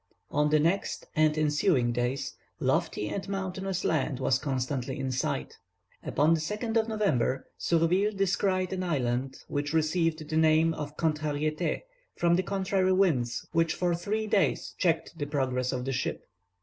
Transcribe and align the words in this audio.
On 0.31 0.49
the 0.49 0.59
next 0.59 1.05
and 1.15 1.37
ensuing 1.37 1.91
days, 1.91 2.33
lofty 2.59 3.07
and 3.07 3.29
mountainous 3.29 3.83
land 3.83 4.19
was 4.19 4.39
constantly 4.39 4.97
in 4.99 5.11
sight. 5.11 5.59
Upon 6.03 6.33
the 6.33 6.39
2nd 6.39 6.75
of 6.75 6.87
November 6.87 7.45
Surville 7.59 8.11
descried 8.11 8.73
an 8.73 8.81
island, 8.81 9.43
which 9.47 9.73
received 9.73 10.27
the 10.27 10.37
name 10.37 10.73
of 10.73 10.97
Contrariétés, 10.97 11.83
from 12.15 12.35
the 12.35 12.41
contrary 12.41 12.93
winds 12.93 13.45
which 13.51 13.75
for 13.75 13.93
three 13.93 14.25
days 14.25 14.73
checked 14.79 15.19
the 15.19 15.27
progress 15.27 15.71
of 15.71 15.85
the 15.85 15.93
ship. 15.93 16.25